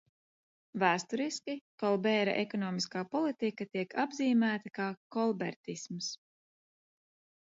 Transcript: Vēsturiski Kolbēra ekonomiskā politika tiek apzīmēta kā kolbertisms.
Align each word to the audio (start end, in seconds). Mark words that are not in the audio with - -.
Vēsturiski 0.83 1.55
Kolbēra 1.83 2.33
ekonomiskā 2.45 3.03
politika 3.11 3.69
tiek 3.75 3.93
apzīmēta 4.07 4.73
kā 4.81 4.89
kolbertisms. 5.17 6.09